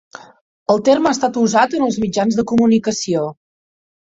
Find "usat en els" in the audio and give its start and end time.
1.41-2.01